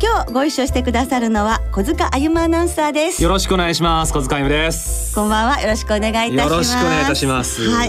[0.00, 3.20] 今日ご一緒してくださるのは小塚あゆまアナウンサーです。
[3.20, 4.12] よろしくお願いします。
[4.12, 5.12] 小塚あゆむです。
[5.12, 5.60] こんばんは。
[5.60, 6.50] よろしくお願いいたします。
[6.52, 7.68] よろしくお願いいたします。
[7.68, 7.88] はい。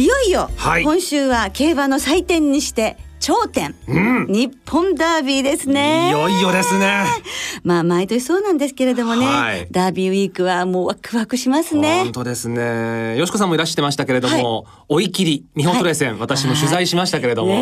[0.00, 0.84] いよいよ、はい。
[0.84, 4.26] 今週は競馬の祭典にして頂点、うん。
[4.26, 6.08] 日本ダービーですね。
[6.08, 7.04] いよいよですね。
[7.62, 9.68] まあ毎年そうなんですけれどもね、はい。
[9.70, 12.04] ダービーウィークはもうワクワクしますね。
[12.04, 13.18] 本当ですね。
[13.18, 15.12] よしこさんもいらしてましたけれども、追い。
[15.12, 17.54] 切り日本トレー戦、私も取材しましたけれども、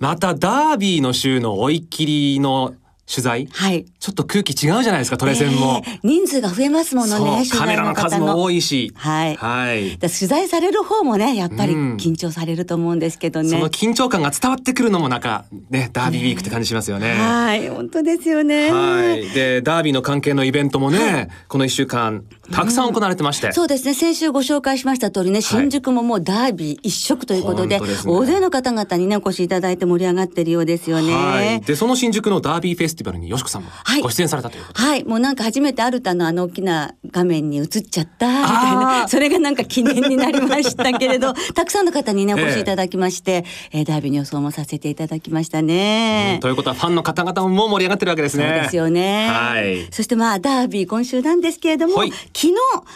[0.00, 2.74] またダービーの週の追い切りの
[3.06, 3.46] 取材？
[3.52, 3.84] はい。
[3.98, 8.92] ちょっと空気違うじゃないですかトレー戦も、ええ人数が増えますものねカメラの数も多いし。
[8.94, 9.36] はい。
[9.36, 9.98] はい。
[9.98, 11.96] 取材される方もねやっぱりうん。
[11.96, 17.14] 緊張されると思うんですけどね、その緊張感が伝わってくるのもなんかねダービーウィークって感じしますよね。
[17.14, 18.70] はい本当ですよね。
[18.70, 19.28] はい。
[19.30, 23.52] で、ダービーの関係のイベントもね、この一週間、たくさん行われてまして。
[23.52, 23.94] そうですね。
[23.94, 28.12] 先週ご紹介しました通りね新宿ももうダービー一色ということで,、本当ですね。
[28.12, 31.12] 大勢の方々にねお越しいただいて盛り上がってるようですよね。
[31.12, 31.60] はい。
[31.60, 34.82] で、その新宿のダービーフェスティバルによしこさんもはいご出演されたということ。
[34.82, 46.38] はい、もうなんか初めてアルタのあの大きな画面に映っちゃったみたいあな、ーそれがなんか記念になりましたけれど、 たくさんの方にね、お越しいただきまして、えーダービーの予想もさせていただきましたね。
[46.42, 48.48] ということはファンの方々も盛り上がってるわけですね。
[48.48, 49.28] そうですよね。
[49.28, 49.86] はい。
[49.90, 52.54] そしてまあダービー今週なんですけれども、はい昨日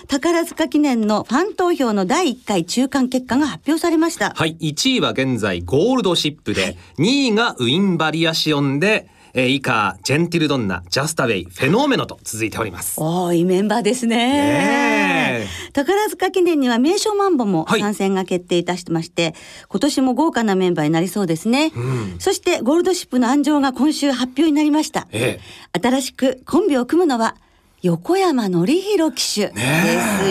[0.08, 4.32] 宝塚記念のファン投票の第1回中間結果が発表されました。
[4.34, 4.56] はい。
[4.60, 13.00] 1位は現在ゴールドシップで、2位がウィンバリアシオンで、えー以下、ジェンティルドンナ、ジャスタウェイ、フェノーメノと続いております。
[13.00, 14.16] おーいいメンバーですね。
[14.16, 17.80] ね宝塚記念には名所マンボもはい。
[17.80, 19.34] 参戦が決定いたしまして、
[19.68, 22.16] 今年も豪華なメンバーになりそうですね、うん。
[22.18, 25.38] そしてゴールドシップの安城が今週発表になりました、え。
[25.80, 27.36] 新しくコンビを組むのは
[27.82, 29.54] 横山典弘騎手で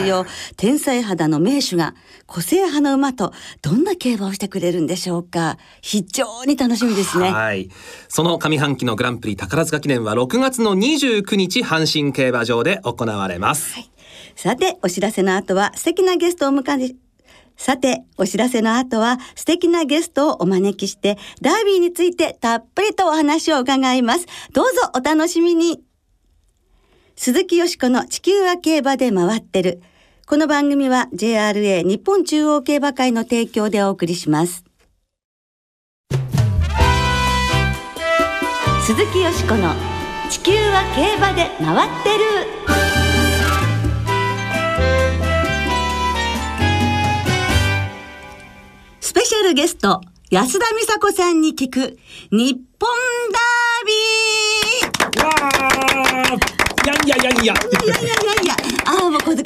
[0.02, 1.96] すよ、天才肌の名手が
[2.28, 7.70] 個性派の馬とどんな競馬をしてくれるんでしょうか非常に楽しみですねはい。
[8.08, 13.76] その上半期のグランプリ宝塚記念は6月の29日阪神競馬場で行われます。
[14.36, 16.96] さて、お知らせの後は素敵なゲストをお迎え
[17.58, 24.28] さて、お知らせの後は素敵なゲストをお招きして、ダービーについてたっぷりとお話を伺います。
[24.54, 25.89] どうぞお楽しみに。
[27.22, 29.82] 鈴木よしこの地球は競馬で回ってる。
[30.26, 34.64] この番組は JRA 日本中央競馬会の提供でお送りします。
[38.86, 39.74] 鈴木よしこの
[40.30, 42.24] 地球は競馬で回ってる。
[49.02, 50.00] スペシャルゲスト、
[50.32, 51.98] 安田美沙子さんに聞く、
[52.32, 52.90] 日本
[53.34, 56.59] ダービー
[57.48, 58.29] わーいやい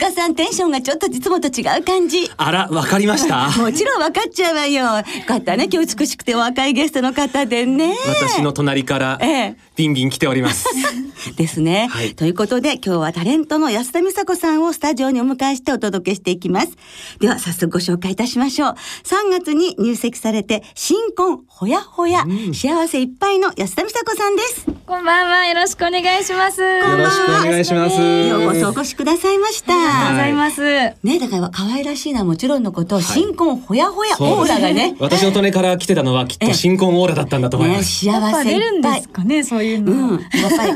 [0.03, 0.11] やいやいや。
[0.11, 2.29] いやいやいやいや、ああ、もう小塚さんテンションがちょっといつもと違う感じ。
[2.35, 3.49] あら、わかりました？
[3.61, 4.97] もちろん分かっちゃうわよ。
[4.97, 7.95] よかったね、今日美しくてお若いゲストの方でね。
[8.07, 10.65] 私の隣からええビンビン来ております。
[11.37, 16.71] ですね、はいということで今日はタレントの安田美沙子さんをスタジオにお迎えしてお届けしていきます。
[17.19, 18.75] では早速ご紹介いたしましょう。
[19.05, 24.65] 3月に入籍されて新婚ほやほや、幸せいっぱいの安田美沙子さんです。
[24.85, 25.45] こんばんは。
[25.45, 26.61] よろしくお願いします。
[26.61, 27.95] よよろしくお願いします。
[28.01, 29.92] ようこそお越しくださいました。
[29.93, 30.61] ありがとうございます。
[31.03, 34.95] ねだから可愛らしいのはもちろんのこと、新婚ほやほやオーラがね。
[34.99, 38.05] 私の隣から来てたのはきっと新婚オーラだったんだと思いねます。
[38.05, 39.09] 幸せい出るんです。
[39.09, 40.13] かね、そういううん、の。
[40.13, 40.21] やっ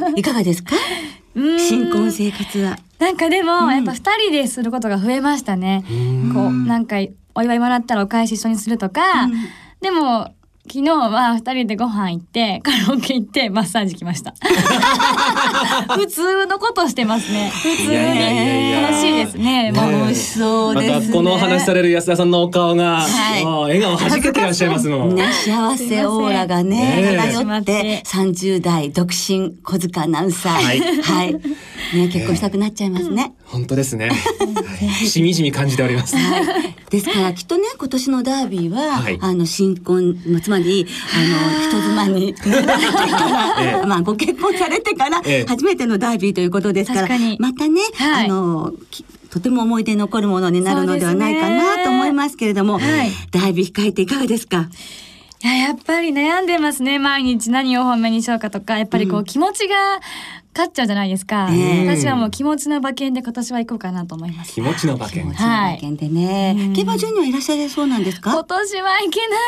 [0.01, 0.75] ぱりいかがですか？
[1.35, 2.77] うん新婚生活は。
[2.99, 5.83] なんかでも、やっぱ二人ですることが増えましたね。
[6.33, 6.95] こう、なんか
[7.35, 9.01] お祝いもらったらお返し一緒にするとか。
[9.81, 10.31] でも、
[10.69, 14.33] 昨日は二人でご飯行って、カラオケ行って、マッサージ来ました。
[15.95, 17.49] 普通のことしてますね。
[17.53, 19.71] 普通いやいやいやいやに楽しいですね。
[19.71, 21.07] ねもしそうまですね。
[21.07, 25.15] たこの話される安田さんのお顔が、はいもう笑顔はじけてらっしゃいますもん。
[25.15, 30.51] ね、幸せオーラがね、漂って、30代独身小塚アナウンサー。
[30.51, 31.39] はいはい。
[31.93, 33.33] ね、結婚したくなっちゃいますね。
[33.45, 34.09] 本当ですね。
[35.05, 36.15] しみじみ感じております。
[36.17, 36.75] はい。
[36.89, 39.17] ですから、きっとね、今年のダービーは、はい。
[39.21, 42.35] あの、新婚、まあつまり、あの、 人妻に、
[43.59, 43.85] ええ。
[43.87, 47.07] まあ、ご結婚されてからええ、初めてのダービーということですから、
[47.39, 48.25] またね、はい。
[48.25, 53.11] あの、きとても思い出に残るものになるのではないかなと思いますけれども、はい。
[53.31, 54.69] ダービー控えていかがですか？
[55.43, 56.97] いややっぱり悩んでますね。
[56.97, 59.75] 毎日何を本命にしようかとかやっぱりこう、気持ちが
[60.57, 61.87] 勝っちゃうじゃないですか、ええ。
[61.87, 64.53] 私はもう気持ちの馬券で今年は行こうかなと思います。
[64.53, 65.21] 気持ちの馬券。
[65.21, 69.39] 気持ちの馬券でね、はい競馬場にはいらっしゃれそうなんです今か年は行けない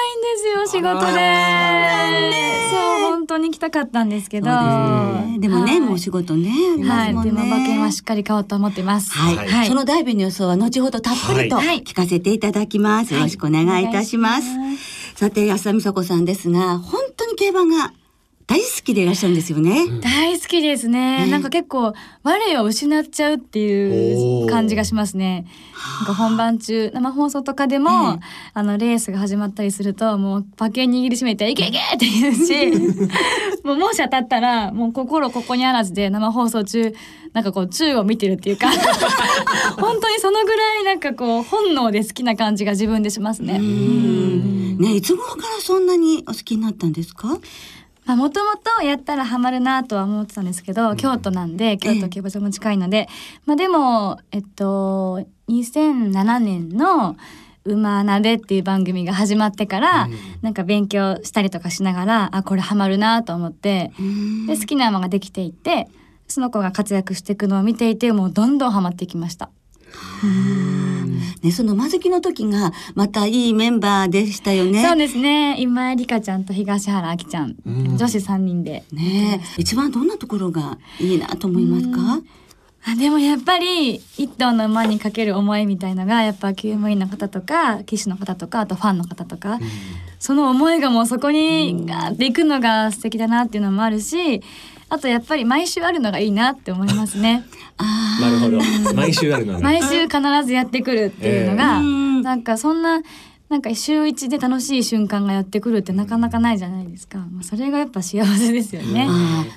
[0.62, 2.60] んですよ仕事で。
[2.70, 4.46] そう本当に行きたかったんですけど。
[4.46, 5.40] ですね。
[5.40, 6.52] でもね、はいもうお仕事ね
[6.88, 7.24] はい。
[7.24, 9.12] でも馬券はしっかり買おうと思ってます。
[9.18, 9.68] はい、はい。
[9.68, 11.82] そのダイビーの予想は後ほどたっぷりとはい。
[11.82, 13.16] 聞かせていただきます。
[13.16, 14.48] よろしくお願いいたします。
[15.16, 17.94] さて、安田美沙子さんですが、本当に競馬が
[18.50, 19.86] 大好きでいらっしゃるんですよね。
[20.02, 21.94] 大好きですね、ねなんか結構
[22.24, 25.46] 我を失っちゃうっていう感じがしますね
[26.00, 32.72] なんか本番中生放送とかでも、ええあのレースが始まったりするともう馬券握りしめて「いけいけ!」って言うし
[33.64, 36.94] もうもし当たったらもう心ここにあらずで生放送中
[37.34, 38.70] なんかこう宙を見てるっていうか
[39.78, 43.58] 本当にそのぐらいなんかこう本能で好きな感じが自分でしますね。
[43.60, 47.38] うんね、いつ頃からそんなにお好きになったんですか？
[48.10, 53.08] まあもともとやったらハマるなとは思ってたんですけど、京都なんで京都競馬場も近いので、
[53.46, 57.18] まあでもえっと2007年の
[57.66, 60.10] 「馬なで」っていう番組が始まってから、
[60.42, 63.92] なんか勉強したりとかしながらあこれハマるなと思って
[64.48, 65.88] で好きな馬ができていて
[66.28, 69.52] その子が活躍していくのを見ていてもうどんどんハマっていきました。
[71.42, 74.86] ね、その馬好きの時がまたいいメンバーでしたよね。
[74.86, 75.60] そうですね。
[75.60, 78.84] 今井梨香ちゃんと東原亜希ちゃん、女子3人で。
[78.92, 82.22] ね、一番どんなところがいいなと思いますか？
[82.86, 89.60] あでもやっぱり一頭の馬にかける思いみたいのがやっぱ厩務員の方とか騎手の方とかあとファンの方とか、
[90.18, 94.42] その思いがもうそこにガーっていくのが素敵だなっていうのもあるし
[94.90, 97.46] あとやっぱり毎週あるのがいいなって思いますね。
[97.78, 98.94] あなるほど。
[98.94, 99.60] 毎週あるのね。
[99.62, 103.02] 毎週必ずやってくるっていうのが、ええなんかそんな
[103.50, 107.18] なんか週一で楽しい瞬間がやってくるってなかなかないじゃないですか。
[107.18, 109.08] まあそれがやっぱ幸せですよね。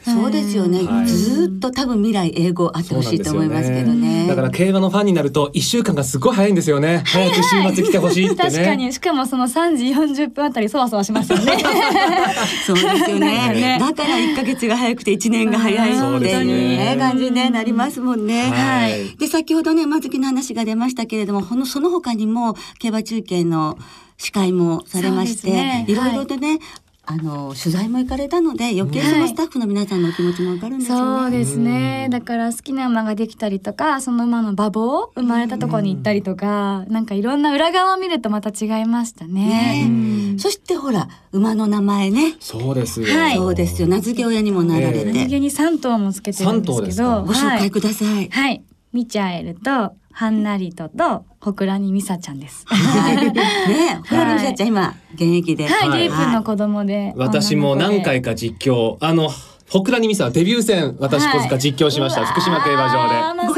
[0.03, 0.83] そうですよね。
[0.83, 4.27] はいずーっと多分未来英語あってほしいと思いますけどね。
[4.27, 11.53] だから競馬のファンになると一週間がすごい早いんですよね早く週末来てほしいってね確かにしかもその3時40分あたりそわそわしますよね。
[12.65, 13.53] そうですよね。
[13.53, 18.45] ねだから一ヶ月が早くて一年が早いっていうねね感じにねなりますもんね。
[18.45, 23.77] はいで先ほどね馬好きの話が出ましたけれども、このその他にも競馬中継の
[24.23, 26.61] 司会もされまして、ねいろいろとね。
[27.05, 31.21] あの取材も行かれたので余計そのスタッフの皆さんのお気持ちもわかるんですよね。
[31.23, 32.07] そうですね。
[32.13, 39.89] だから好きな馬ができたりとか、その馬の馬房生まれたところに行ったりとか、なんかいろんな裏側を見るとまた違いましたね。
[39.89, 42.37] ねそしてほら馬の名前ね。
[42.39, 48.29] そうですよ、はいそうですよ名付け親にもなられて、え人間に3頭もつけてるんですけど、ご紹介ください。
[48.29, 48.63] はい。
[48.93, 52.65] ミチャエルとハンナリトと小倉にミサちゃんです。
[52.67, 53.17] はい。
[53.33, 55.67] ねえ、ほら、みさちゃん、今、現役で。
[55.67, 57.13] はい、はいディープの子供で。
[57.17, 59.31] 私も何回か実況あの
[59.73, 63.55] ホクラにミサデビュー戦私はい小塚実況しました、福島競馬場で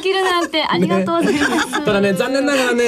[0.00, 1.84] できるなんてありがとうございます。
[1.84, 2.84] ただね残念ながらね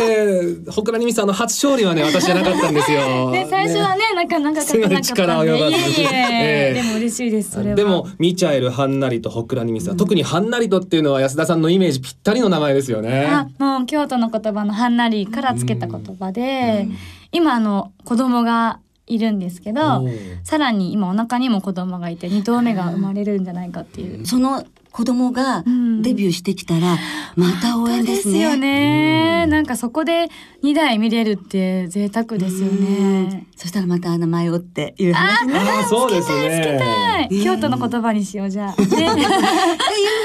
[0.71, 3.31] ホクラにミサの初勝利はね私じゃなかったんですよ。
[3.31, 6.73] ね、最初はね、なかなか勝てなかったんで。
[6.75, 7.77] でも嬉しいです、それは。
[7.77, 13.27] でもミチャエルハンナリとホクラにミサ、特にハンナリとっていうのは安田さんのイメージぴったりの名前ですよね。
[13.27, 16.89] あ、もう京都の言葉のハンナリからつけた言葉で、
[17.33, 20.07] 今あの子供がいるんですけど
[20.45, 24.25] さらに今お腹にも子供がいて二頭目が生まれるんじゃないかっていう。
[24.27, 26.99] その子供がんデビューしてきたら、
[27.35, 28.41] また応援ですね。
[28.41, 29.47] よね。
[29.47, 30.29] なんかそこで
[30.63, 33.47] 二台見れるって贅沢ですよね。
[33.57, 35.71] そしたらまた名前をっていう話になる。
[35.71, 36.79] あーそうですね。
[36.79, 38.81] はい、京都の言葉にしようじゃあ。
[38.81, 39.09] ね っていう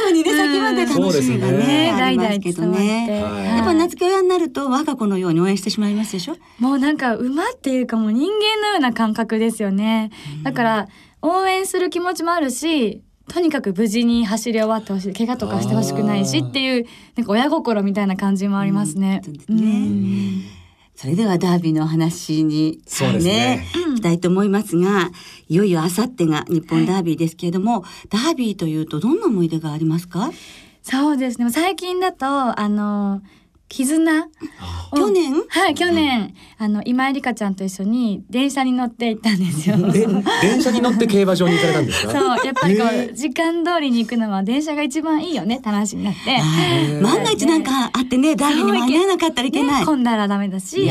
[0.06, 3.22] ふうにね、先まで楽しみがね、ねありますけどね。
[3.56, 6.36] やっぱ名付け親になると我が子のように応援してしまいますでしょ？
[6.60, 10.12] もうなんか馬っていうかもう人間のような感覚ですよね。
[10.44, 10.88] だから
[11.22, 19.22] 応援する気持ちもあるし、とにかく無事に走り終わってほしい、怪我とかしてほしくないしっていうなんか親心みたいな感じもありますね。
[19.24, 20.58] そうですね。
[20.96, 25.12] それではダービーのお話に、そうですね行きたいと思いますが、
[25.48, 30.32] いよいよあさってが日本ダービーですけれども、ダービーというとどんな思い出がありますか？
[30.82, 31.52] そうですね。
[31.52, 33.22] 最近だとあの
[33.70, 34.24] 絆？
[34.92, 35.34] を去年？
[35.50, 36.34] はい去年。
[36.58, 39.78] あの今井梨香ちゃんと一緒に電車に乗って行ったんですよ。
[39.92, 40.08] で
[40.42, 42.12] 電車に乗って競馬場に行かれたんですか？
[42.14, 46.32] そうやっぱりこう、時間通りに行くのは電車が一番いいよねって話になって。
[46.32, 49.80] はい万が一なんかあってね、ダービーに間に合わなかったらいけない。
[49.82, 50.90] ね、混んだらダメだし、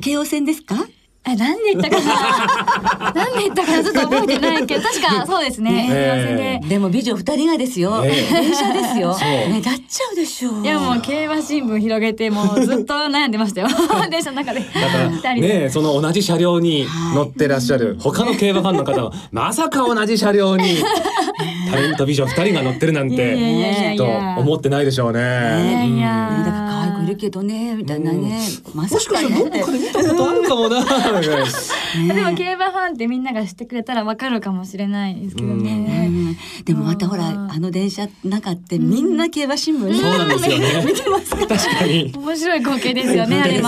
[0.00, 0.76] 京王線ですか？
[1.24, 3.12] え、なんで言ったかな？
[3.12, 5.88] なんで言ったかなちょっと覚えてないけど、確かそうですね。
[5.88, 8.02] え幸せでも美女二人がですよ。
[8.04, 9.16] ええ電車ですよ。
[9.48, 10.62] 目立っちゃうでしょう。
[10.62, 10.68] で。
[10.68, 13.68] いやもう競馬新聞広げてもうずっと悩んでましたよ。
[14.10, 14.60] 電車の中で。
[14.60, 20.78] だから二人でねその同じ車両に乗ってらっしゃる他の競馬ファンの方はまさか同じ車両に
[21.70, 23.96] タレント美女二人が乗ってるなんいやいやいてやいやきっ
[24.36, 25.86] と思ってないでしょういやね。
[25.88, 26.61] いやねだから可愛く
[27.04, 28.40] いるけどねみたいなね。
[28.74, 30.84] まさもしかかねしたらどっかで見たことあるかもな。
[32.14, 36.06] でも競馬ファンってみんなが知ってくれたらわかるかもしれないですけどうね。
[36.08, 39.94] んでもまたほらうんあの電車の中ってみんな競馬新聞ね。
[39.94, 40.84] そうなんですよね。
[40.86, 41.46] 見てますか。
[41.46, 42.12] 確かに。
[42.14, 43.62] 面白い光景ですよね、ね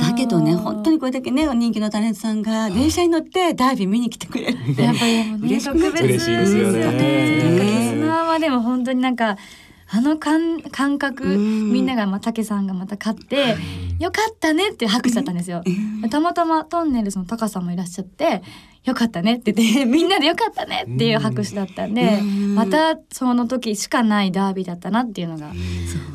[0.00, 9.36] だけどね本当にこれだけね人気のタレントさんが電車に乗ってダービー見に来てくれるってやっぱり嬉しいですよね特別なんかねリスナーはでも本当になんか
[9.96, 11.72] あの感感覚うん。
[11.72, 13.56] みんながまあ竹さんがまた買って
[14.00, 15.62] よかったねって拍手だったんですよ。
[16.10, 18.42] たまたまトンネルズのタカさんもいらっしゃって
[18.84, 22.54] よかったねって言って みんなでよかったねっていう拍手だったんでうん。
[22.56, 25.52] またその時しかないダービーだったなっていうのが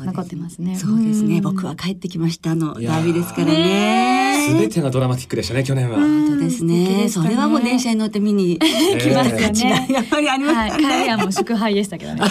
[0.04, 0.76] 残ってますね。
[0.76, 1.40] そうですね。
[1.40, 1.42] ん。
[1.42, 5.98] 僕は帰ってきましたあのダービーですからねすべてがドラマティックでしたね去年は。
[5.98, 6.26] うん。
[6.28, 7.08] 本当ですね。
[7.08, 12.20] それはもう電車に乗って見に 来まますよねやっぱりありまはい、したねもう祝杯でしたけどね。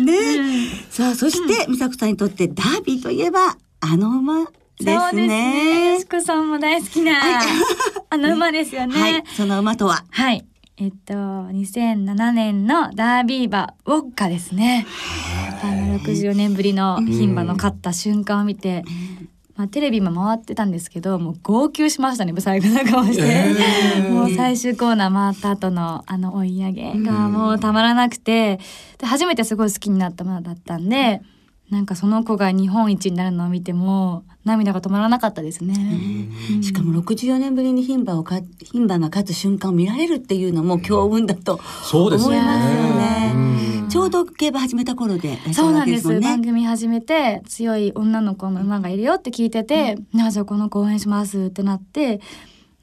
[0.00, 0.12] ね。
[0.90, 5.90] さあそして美佐子さんにとってダービーといえばあの馬ですそうですね。
[5.92, 7.12] よねしこさんも大好きな、
[8.10, 9.00] あの馬ですよね。
[9.00, 9.24] はい。
[9.34, 10.04] その馬とは？
[10.10, 10.44] はい。
[10.78, 14.86] えっと、2007年のダービー馬、ウォッカですね。
[15.62, 18.84] あの、64年ぶりの牝馬の勝った瞬間を見て、
[19.56, 23.22] まあ、テレビも回ってたんですけど、もう号泣しましたね、最後の顔して。
[24.06, 28.60] えもう最終コーナー回った後のあの追い上げがもうたまらなくて、
[28.98, 31.22] で初めてすごい好きになった馬だったんで、
[31.70, 35.74] なんかその子が日本一になるのを見ても涙が止まらなかったですね。
[36.62, 38.36] しかも64年ぶりに牝馬をか
[38.72, 42.38] 牝馬が勝つ瞬間を見られるっていうのも強運だとそうですね。
[42.38, 43.32] 思いますよね。
[43.34, 52.20] うんちょうど競馬始めた頃でいらっしゃるわそうなんです番組始めて強い女の子の馬がいるよって聞いてて「なあじゃあこの子応援します」ってなって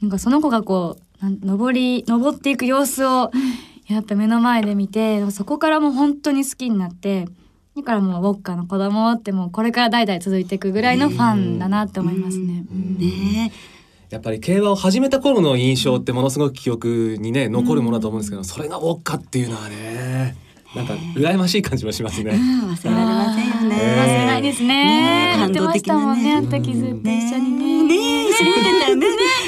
[0.01, 3.29] なんかその子がこうなん登り登っていく様子を
[3.87, 7.27] やっぱ目の前で見てそこからもう本当に好きになって
[7.77, 12.65] だからもうウォッカの子供ってもうこれから代々続いていくぐらいのファンだなって思いますね。
[12.71, 13.51] ね。
[14.09, 20.41] やっぱり競馬を始めた頃の印象ってものすごく記憶にね残るものだと思うんですけど、それがウォッカっていうのはね
[20.75, 22.31] なんか羨ましい感じもしますね。
[22.31, 23.75] うん忘れられませんよね。
[23.75, 24.67] 忘れないですね。
[24.67, 25.35] ね。
[25.37, 26.33] 言ってましたもんね。
[26.33, 27.83] あの時ずっと一緒にね。
[27.83, 29.07] ねえ一緒に見てたよね。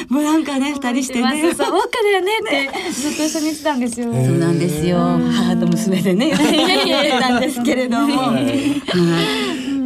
[0.10, 1.42] もうなんかね二人してね。
[1.42, 4.14] そうそう、ウォッカだよねってずっと一緒に言ってたんですよ。
[4.14, 4.98] へそうなんですよ。
[4.98, 6.28] 母と娘でね。
[6.86, 8.34] 言ってたんですけれども。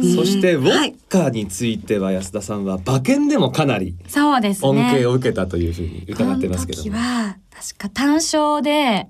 [0.02, 4.68] そしてウォはいッカについては安田さんは馬券でもかなりそうですね。
[4.68, 6.90] 恩恵を受けたというふうに伺ってますけども。
[6.90, 9.08] この時は確か単勝で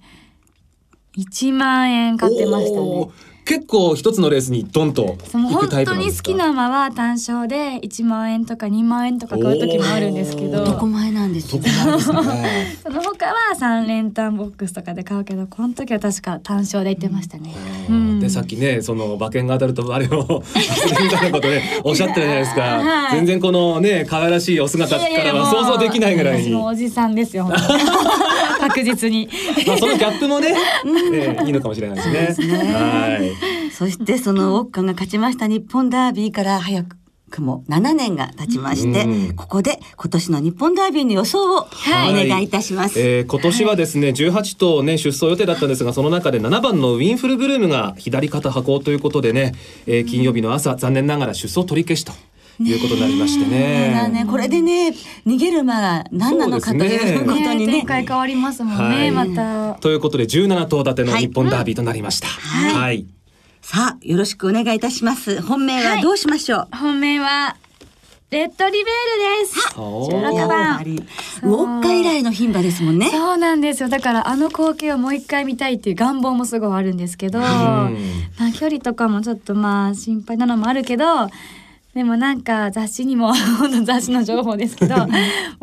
[1.21, 3.09] 1万円買ってましたね。
[3.43, 5.85] 結構一つのレースにドンと本イプなんですか？
[5.87, 12.77] 当に好きな馬は単勝で1万円とか2万円とか買う時もあるんですけど男前なんですよそこなんですね。
[12.85, 17.53] その他は3連単ボックスとかで買うけどこの時は確か単勝で行ってましたね。
[17.89, 20.43] うんでさっきねその馬券が当たるとあれを
[21.03, 27.51] みたいなことねおっしゃってるじゃないですか、はい全然このね可愛らしいお姿からは想像できないぐらいにおじさんですよ。
[28.61, 29.29] 確実に。
[29.67, 30.55] まあそのギャップもね、
[31.15, 32.35] ええいいのかもしれないですね。
[32.35, 33.73] すねはい。
[33.73, 36.85] そしてそのウォッカが勝ちました日本ダービーから早
[37.31, 43.01] くも7年が経ちまして、うんここで今年の日本ダービーの予想をおはい願いいたします。
[43.01, 49.55] えー今年はですね、18頭ね出走予定だったんですがその中で7番のウィンフルブルームが左肩破行ということでね、
[49.87, 52.13] えー金曜日の朝残念ながら出走取り消しと
[52.63, 54.25] いうことになりましてねえね。
[54.25, 54.95] ねこれでね
[55.27, 59.75] 逃げる馬が何なのかということにね展開変わりますもんね、はいまた。
[59.81, 62.29] ということで17頭立ての日本ダービーとなりました。
[62.29, 63.07] はいはい。
[63.63, 65.41] さあよろしくお願いいたします。
[65.43, 66.69] 本命はどうしましょう？
[66.77, 67.57] 本命は
[68.31, 68.85] レッドリベー
[69.43, 69.75] ルです。
[69.77, 73.11] おー16やっ番ウォッカ以来の牝馬ですもんね。
[73.11, 73.89] そうなんですよ。
[73.89, 77.87] だからあの光景をもう一回見たいっていう願望もすごいあるんですけど、んま
[78.39, 81.05] あ距離とかもちょっとまあ心配なのもあるけど、
[81.95, 85.07] でもなんか雑誌にも 本当雑誌の情報ですけど、ウォ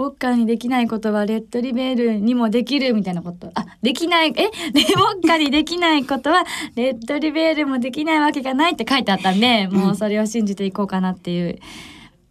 [0.10, 3.50] ッカーにできないことはレッドリベールにもできるみたいなこと。
[3.54, 4.32] あ、できない、え、
[4.72, 6.44] でウォッカーにできないことは
[6.76, 11.60] レッドリベールもできないわけがないって書いてあったんで、もうそれを信じていこうかなっていう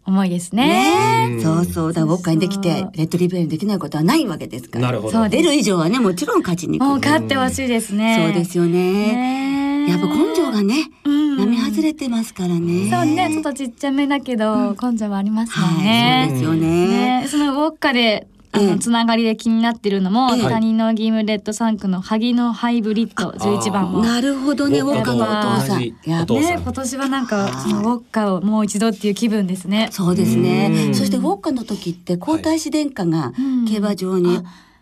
[0.07, 1.37] 思いですね。
[1.43, 4.85] そうそうだからウォッカにできてレッドリベールにできないことはないわけですから。
[4.85, 5.13] なるほど。
[5.13, 6.79] そう出る以上はねもちろん勝ちに。
[6.79, 8.23] もう勝ってほしいですね。
[8.25, 9.85] そうですよね。
[9.85, 12.89] ねやっぱ根性がね、うん並外ずれてますからね。
[12.89, 16.25] そうね、ちょっとちっちゃめだけど、根性はありますもんはい、ね。
[16.29, 17.21] そうですよね。
[17.21, 24.01] ね、そのウォッカであええのつながりで気になってるのも、ええ他人の義務レッド3区の萩のハイブリッド11番も。
[24.01, 25.83] なるほどね、ウウォッカのお父さん。
[26.05, 29.89] やね、今年はなんかはいそのウォッカをもう一度っていう気分ですね。
[29.91, 30.89] そうですねう。
[30.91, 34.39] んそしてウォッカの時って皇太子殿下がうん競馬場に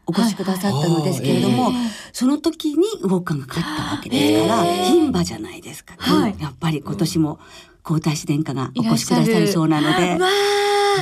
[0.08, 1.72] お越しくださったのですけれども、
[2.14, 7.40] その時にウォッカが勝ったわけですから、牝馬じゃないですか、はいやっぱり今年も
[7.84, 10.18] 皇太子殿下がお越しくださるそうなので。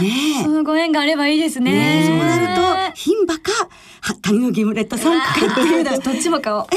[0.02, 0.10] ね
[0.40, 0.44] え。
[0.44, 2.04] そのご縁があればいいですね。
[2.08, 2.62] そうなると
[2.96, 3.52] 牝馬か
[4.02, 6.00] は谷の義務レッドさんかっていうのは。
[6.00, 6.66] どっちも買おう。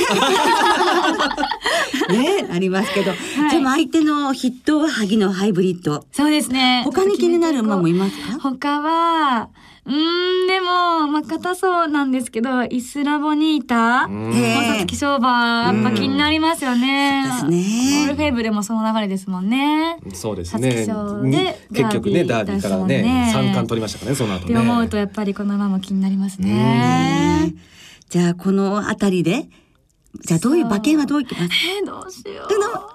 [2.13, 3.13] ねありますけど、
[3.51, 6.05] でも相手の筆頭は萩のハイブリッド。
[6.13, 6.83] そうですね。
[6.85, 8.39] 他に気になる馬もいますか？
[8.41, 9.49] 他は、
[9.87, 14.33] うーん、でも、まあ、硬そうなんですけど、イスラボニータ、うん。
[14.35, 17.25] へえ大崎商馬、やっぱ気になりますよね。
[17.41, 18.03] そうですね。
[18.03, 19.99] オールフェーブルもその流れですもんね。
[20.13, 20.71] そうですね。
[20.87, 24.45] で結局ねダダービーービーからね三冠取りましたからねその後ね。
[24.47, 26.53] って思うと、やっぱりこの馬も気になりますね。
[26.53, 27.55] ね。
[28.09, 29.49] じゃあこのあたりで
[30.21, 31.45] じゃあどういう馬券はどういきます？
[31.79, 32.49] えー、どうしよう。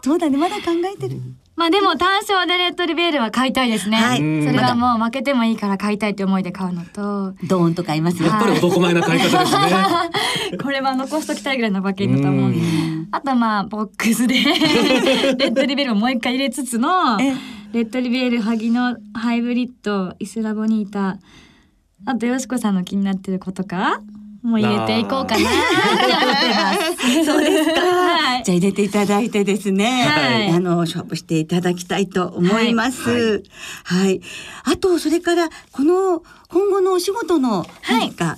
[0.03, 1.21] そうだねまだ考えてる、
[1.61, 3.95] まあでも単勝でレッドリベールは買いたいですね。
[3.95, 4.17] はい。
[4.17, 8.29] それはもう負けてもいいから買いたいって思いで買うのと、ドーンと買いますよ。
[8.29, 9.53] やっぱり男前な買い方です
[10.49, 10.57] ね。
[10.57, 12.51] これは残しときたいぐらいの馬券だと思うん。
[12.51, 12.57] で。
[13.11, 14.33] あとはまあボックスで
[15.37, 17.35] レッドリベールをもう一回入れつつのえ？
[17.73, 21.19] レッドリベール萩のハイブリッドイスラボニータ
[22.07, 24.01] あとよしこさんの気になってる子とか？
[24.43, 27.25] もう入れていこうかなって思ってます。
[27.25, 28.43] そうですかはい。
[28.43, 33.43] じゃあ入れていただいてですね、はいあの勝負していただきたいと思います。
[33.83, 34.19] はい。
[34.63, 38.37] あとそれからこの今後のお仕事の何か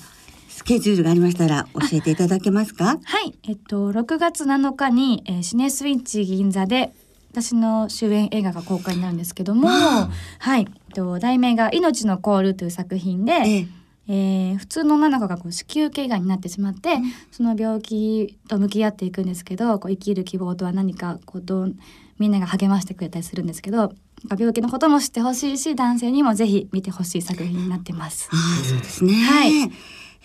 [0.49, 2.99] スケジュールがありましたら教えていただけますか？
[3.03, 6.91] はい、えっと6月7日に、えーシネスイッチ銀座で
[7.31, 10.09] 私の主演映画が公開になるんですけども、は
[10.57, 13.67] い、えっと題名が命のコールという作品で、ええ
[14.07, 16.97] えー普通の女の子がこう子宮頸がんになってしまって、
[17.31, 21.75] その病気と向き合っていくんですけどこう生きる希望とは何かこうどう
[22.19, 23.95] みんなが励ましてくれたりするんですけどなんか
[24.37, 28.29] 病気のことも知ってほしいし男性にもぜひ見てほしい作品になってます。
[28.67, 29.13] そうですね。
[29.13, 29.71] はい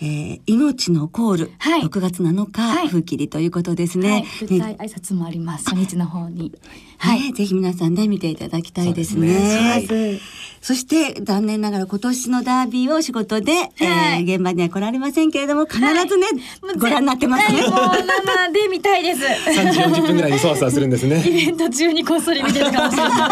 [0.01, 6.53] えー命のコール、はい6月7日、はい風切りということですはいね。、舞台挨拶もあります初日の方に。
[6.99, 9.33] は、はいい、ぜひ皆さんで見ていただきたいですね。
[9.33, 10.21] すねはい
[10.61, 16.27] そして残念ながら今年のダービーをお仕事で、はいえー現場には来られませんけれども必ずね、
[16.77, 17.61] ご覧になってますね。
[17.61, 19.21] はい、もう生で見たいです。
[19.55, 23.29] 三時四十分ぐらいにそわそわするんですイねベント中にこっそり見てるかもしれない。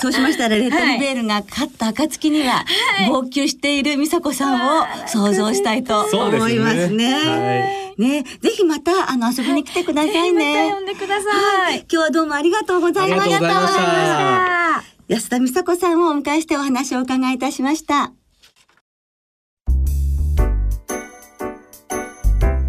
[0.00, 2.64] そうしましたらレッドリベールが勝った暁には、
[3.08, 7.81] 号泣している美佐子さんを想像したいと思いますね。
[7.98, 10.70] はいね、ぜひまたあの遊びに来てくださいまね。
[10.70, 11.80] た呼んでください。
[11.80, 13.22] 今日はどうもありがとうございました。
[13.22, 18.12] ありがとうございました安田美佐子さんをお迎えしてお話をお伺いいたしました。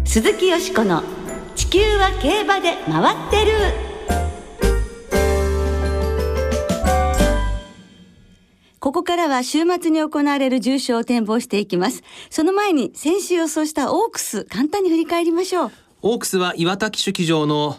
[0.04, 1.02] 鈴木よしこの
[1.56, 3.93] 地球は競馬で回ってる。
[8.84, 12.02] ここからは週末に行われる重賞を展望していきます。
[12.28, 15.72] その前に先週予想したオークス簡単に振り返りましょう。
[16.02, 17.78] オークスは岩田騎手騎乗の、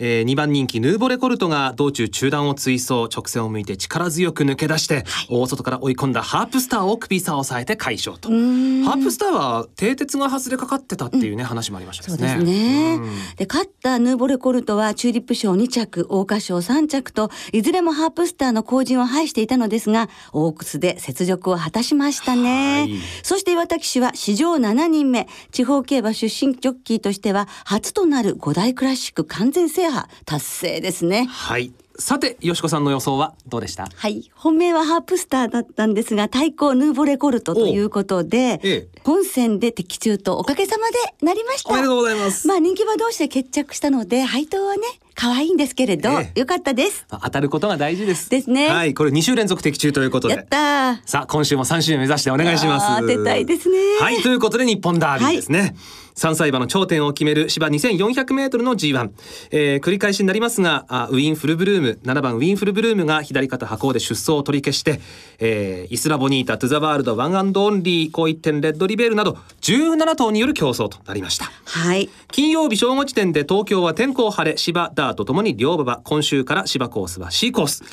[0.00, 8.28] えー、2番人気ヌーボレコルトが道中中段を追走直線を向いて力強く抜け出して、大外から追い込んだハープスターを首差を抑えて快勝と。
[8.28, 12.96] ハープスターは蹄鉄が外れかかってたっていうね、話もありましたそうですね。
[13.00, 13.36] うん。
[13.36, 22.80] で、勝ったヌーボレコルトはチューリップ賞2着、桜花賞3着と、いずれもハープスターの後陣を排していたのですが、オークスで雪辱を果たしましたね。
[22.80, 22.98] はい。
[23.22, 31.26] そして岩田騎手は史上7人目、地方競馬出身ジョッキーとしては初となる5大クラシック完全制覇達成ですね。
[31.30, 33.86] はいさてよしこさんの予想はどうでした？
[33.94, 34.28] はい。
[34.34, 41.70] 本命はハープスターだったんですが、対抗ヌーボレコルトということで、ええ本戦で的中とおかげさまでなりました。
[41.70, 44.82] おめでとうございます、まあ人気馬同士で決着したので配当はね
[45.14, 46.40] 可愛いんですけれど、ええ。
[46.40, 47.06] よかったです。
[47.08, 48.30] 当たることが大事です。
[48.30, 48.68] ですね。
[48.68, 50.98] はいこれ2週連続的中ということやっでたー。
[51.06, 52.86] さあ今週も3週目指してお願いします。
[53.00, 53.78] 当てたいですね。
[54.00, 55.74] はいということで日本ダービーですね、
[56.16, 59.10] 3歳馬の頂点を決める芝2400メートルの G1、
[59.50, 65.00] えー繰り返しになりますがあウィンフルブルーム7番ウィンフルブルームが左肩跛行で出走を取り消して、
[65.38, 71.50] えーイスラボニータトゥザワールドワンアンドオンリー紅一点レッドリヴェールなど17頭による競走となりました。
[71.64, 72.08] はい。
[72.30, 77.84] 金曜日正午時点で東京は天候晴れ芝ダートともに良馬場今週から芝コースは C コース。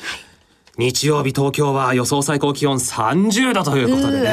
[0.78, 4.30] 日曜日東京は予想最高気温30度ということでね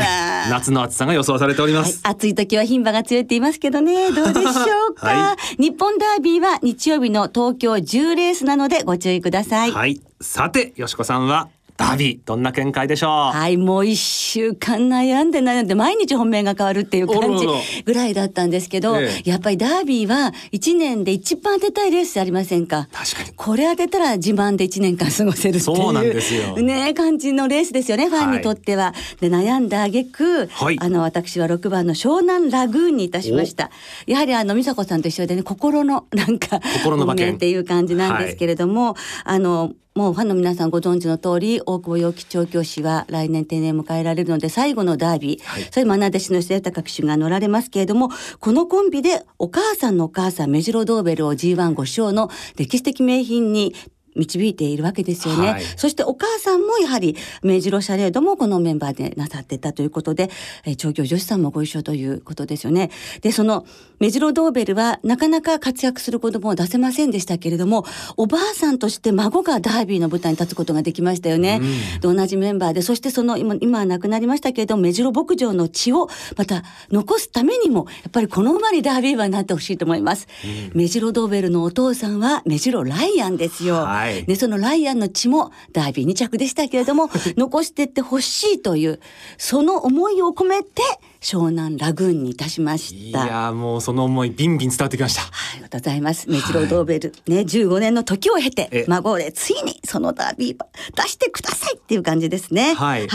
[0.47, 0.49] ー。
[0.49, 4.51] 夏の暑さが予想されておりまはいす、、暑い時は牝馬が強いって言いますけどね、どうでしょ
[4.91, 5.07] うか？
[5.07, 9.71] は日本ダービーは日曜日の東京10レースなのでご注意ください。
[9.71, 10.01] はい。
[10.21, 17.47] さてよしこさんはダービーどんな見解でしょう、はい、もう一週間悩んで悩んで毎日本命が変わるっていう感じ
[17.85, 22.89] ぐらいだったんですけど、えやっぱりダービーは一年で一番当てたいレースじゃありませんか？
[22.91, 23.31] 確かに。
[23.35, 26.57] これ当てたら自慢で一年間過ごせるっていうそうなんですよ。
[26.57, 28.93] ね感じのレースですよねファンにとっては。
[29.21, 30.77] で悩んだ挙句、はい。
[30.79, 33.71] あの私は6番の湘南ラグーンにいたしました。
[34.05, 37.29] やはりあの美佐子さんと一緒でね心のなんか心の馬券。
[37.29, 45.63] っていう感じなんですけれども、あのもうファンの皆さんご存知の通り大久保陽気調教師は来年定年を迎えられるので最後のダービー、はい。
[45.71, 53.75] それも穴弟子の末高騎手が乗られますけれどもこのコンビでお母さんのお母さんメジロドーベルを G15 勝の歴史的名品に
[54.15, 60.29] 導いているわけですよね、はいそしてお母さんもやはりメジロシャレードもこのメンバーでなさってたということで、
[60.65, 62.89] えー調教女子さんもご一緒ということですよね。
[63.21, 63.65] でその
[63.99, 71.59] メジロドーベルはなかなか活躍する子供を出せませんでしたけれどもおばあさんとして孫がダービーの舞台に立つことができましたよね。
[72.01, 80.27] で同じメンバーでそしてその今今は亡くなりましたけれどもメジロ牧場の血をまた残すためにもやっぱりこの馬にダービー馬になってほしいと思います。
[80.73, 83.75] メジロドーベルのお父さんはメジロライアンですよ。
[83.75, 88.99] はいでそのライアンの血もダービー2着でしたけれども 残してってほしいという
[89.37, 90.81] その思いを込めて
[91.21, 93.27] 湘南ラグーンにいたしまいした。
[93.27, 96.29] やーもうその思いビンビン伝わってきましたはい、ありがとうございます。
[96.29, 100.67] メジロドーベル、ね、15年の時を経てえ、孫でついにそのダービー馬
[101.03, 102.73] 出してくださいっていう感じですね。
[102.73, 103.07] はい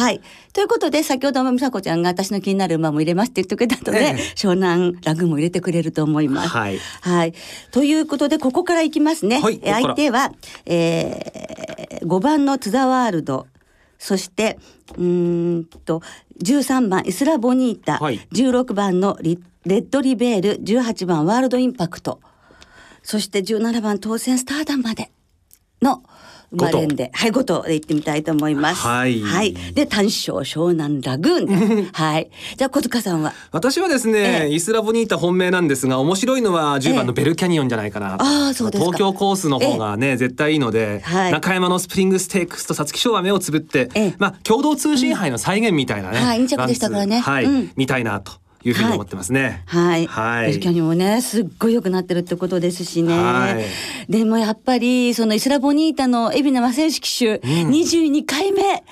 [0.53, 6.49] ということで、先ほども美佐子ちゃんが私の気になる馬も入れますって言ってくれたので、ええ湘南ラグーンも入れてくれると思います。
[6.51, 7.35] はいはい。
[7.73, 9.39] ということで、ここからいきますね。
[9.39, 10.31] えはい相手は、
[10.67, 13.49] えー、5番のツザワールド。
[13.99, 14.59] そして、
[14.99, 16.03] うーんと、
[16.43, 18.19] 13番イスラボニータ、はい。
[18.33, 22.21] 16番のリレッドリベール、18番ワールドインパクト、
[23.03, 25.11] そして17番当選スターダンまで
[25.81, 26.03] の
[26.55, 28.81] 馬連で、はい、5頭で行ってみたいと思います。
[28.81, 29.23] はい。
[29.75, 31.85] で、単勝湘南ラグーン。
[31.85, 31.89] で。
[31.93, 32.31] はい。
[32.57, 33.33] じゃあ、小塚さんは？
[33.53, 34.55] 私はですね、ええ。
[34.55, 36.93] イスラボニータ本命なんですが面白いのは10え。
[36.93, 38.87] え番のベルキャニオンじゃないかな、あーそうですか。
[38.93, 41.33] 東京コースの方がね、絶対いいので、はい。
[41.33, 44.15] 中山のスプリングステークスと皐月賞は目をつぶって、ええ。
[44.19, 47.21] まあ共同通信杯の再現みたいなね、はい二着でしたからね。
[47.21, 47.73] はい、うん。
[47.77, 48.33] 見たいなと
[48.65, 49.63] いうふうに思ってますね。
[49.67, 50.07] はい。
[50.07, 53.13] はいベルキャニオンもね、すっごい良くなってるってことですしね。
[53.17, 53.65] はい
[54.11, 58.85] でもやっぱり、そのイスラボニータの海老名正義騎手、22回目。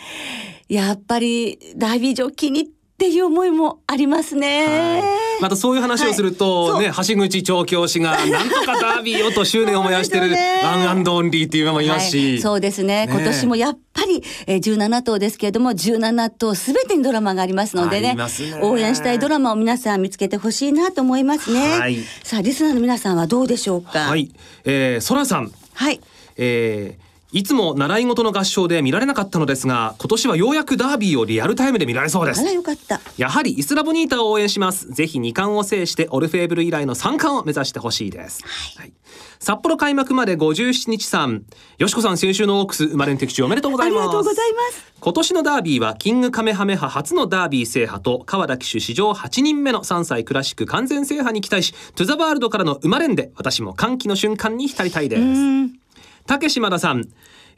[0.68, 2.70] やっぱり、ダービージョッキーに
[3.02, 4.64] っていう思いもありますね。
[4.64, 4.98] は
[5.40, 5.42] い。
[5.42, 6.86] またそういう話をすると、はい。
[6.86, 12.40] ね橋口調教師がなんとかダービーをと執念を燃やしてるワンアンドオンリーっていうのもいますし、はい。
[12.40, 13.06] そうですね。
[13.06, 13.12] ね。
[13.12, 18.24] 今年もやっぱり、えー、17頭ですけれども17頭すべてにドラマがありますのであねね。
[18.62, 21.96] 応援したいドラマを皆さん見つけてほしいなと思いますね、はい。
[22.22, 23.98] さあリスナーの皆さんはどうでしょうか？
[23.98, 24.32] はい、
[24.64, 25.50] えー、ソラさん。
[25.74, 26.00] はい。
[26.36, 32.40] えーいつも習い事の合唱で見られなかったのですが今年はようやくダービーをリアルタイムで見られそうです。
[32.42, 33.00] あらよかった。
[33.16, 34.90] やはりイスラボニータを応援します。
[34.92, 38.44] ぜひ2冠を制してオルフェーブル以来の3冠を目指してほしいです、
[38.76, 38.92] はい。
[39.38, 41.42] 札幌開幕まで57日間
[41.78, 43.98] よしこさん先週のオークス生まれん的中おめでとうございます。
[44.00, 44.92] ありがとうございます。
[45.00, 55.81] 今年のダービーはキングカメハメハ初のダービー制覇と川田騎手史上8人目の3歳クラシック完全制覇に期待しトゥザワールドからの生まれんで私も歓喜の瞬間に浸りたいです
[56.26, 57.08] 竹島田さん、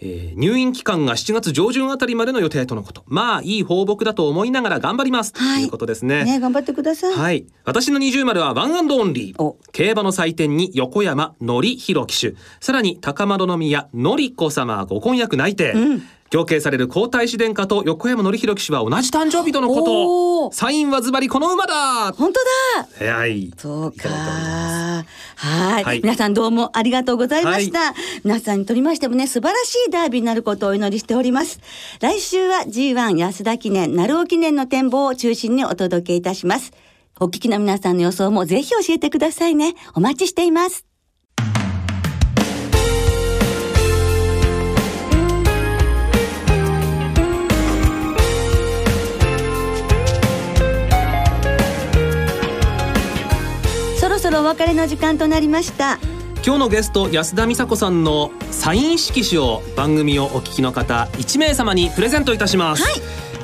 [0.01, 3.05] えー入院期間が7月上旬あたりまでの予定とのこと。
[3.07, 5.61] まあいい放牧だと思いながら頑張ります、はい。
[5.61, 6.25] ということですね。
[6.25, 7.47] ね頑張ってください、はい。
[7.65, 9.53] 私の二重丸はワンアンドオンリお。
[9.53, 9.55] ー。
[9.73, 15.75] 競馬の祭典に横山則弘騎手、さらに高円宮則子様ご婚約内定。
[16.31, 20.53] 行継される皇太子殿下と横山則弘騎手は同じ誕生日とのこと。
[20.53, 22.13] サインはズバリこの馬だ。
[22.13, 22.41] 本当
[23.01, 23.15] だ。
[23.15, 23.53] はい。
[23.57, 24.09] そうか。
[24.09, 25.85] はい。
[25.85, 26.01] はい。
[26.01, 31.61] 皆さんどうもありがとうございました、皆さんにとりましてもね素晴らしいダービーになることをお祈りしております。
[32.01, 36.73] 来週は G1 安田記念鳴尾記念の展望を中心にお届けいたします。
[37.21, 39.75] お聞きの皆さんの予想もぜひ教えてくださいね。
[39.95, 40.85] お待ちしています
[54.35, 55.99] ろお別れの時間となりました。
[56.45, 62.85] 今日のゲスト安田美沙子さんのサイン色紙を番組をお聞きの方1名様にプレゼントいたします、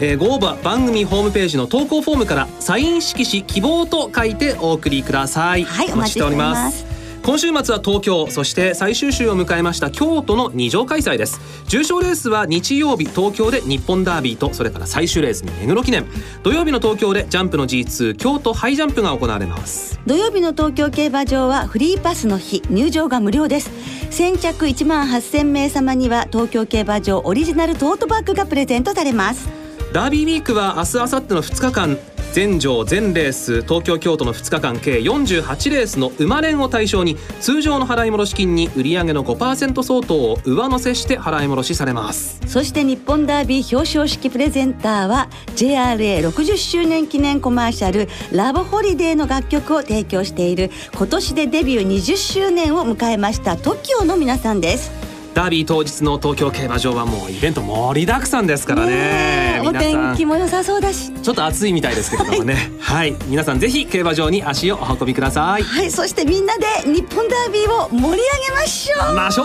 [0.02, 5.64] えーご応募は番組ホームページの投稿フォームからサイン色紙希望と書いてお送りください。
[5.64, 6.89] はいお待ちしております
[7.22, 11.38] 今週末は東京そして最終週を迎えました京都の2場開催です。
[11.68, 16.06] 重賞レースは日曜日東京で日本ダービーとそれから最終レースに目黒記念。
[16.42, 20.00] 土曜日の東京でジャンプの G2 京都ハイジャンプが行われます。
[20.06, 23.70] 土曜日の東京競馬場はフリーパスの日入場が無料です。
[24.10, 29.59] 先着1万8000名様には東京競馬場オリジナルトートバッグがプレゼントされます。
[29.92, 31.98] ダービーウィークは明日明後日の2日間。
[32.32, 42.40] 全場全レース東京京都の2日間計48レースの馬連を対象に通常の払い戻し金に売上の5%相当を上乗せして払い戻しされます。
[42.46, 55.09] そして日本ダービー表彰式プレゼンターは JRA60 周年記念コマーシャル「ラブホリデー」の楽曲を提供している今年でデビュー20周年を迎えました TOKIO の皆さんです。
[55.34, 59.62] ダービー当日の東京競馬場はもうイベント盛りだくさんですからね。
[59.64, 61.12] お天気も良さそうだし。
[61.12, 62.72] ちょっと暑いみたいですけれどもね。
[62.80, 63.14] はい。
[63.26, 65.62] 皆さんぜひ競馬場に足をお運びください。
[65.62, 68.20] はいそしてみんなで日本ダービーを盛り上げ
[68.54, 69.14] ましょう。
[69.14, 69.44] ましょ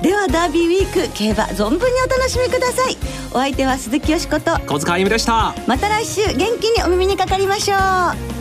[0.00, 0.02] う。
[0.02, 2.96] ではダービーウィーク競馬存分にお楽しみください。
[3.32, 4.58] お相手は鈴木よしこと。
[4.66, 5.54] 小塚あゆみでした。
[5.66, 8.38] また来週元気にお耳にかかりましょう。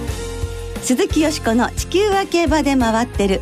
[0.81, 3.41] 鈴木よしこの地球は競馬で回ってる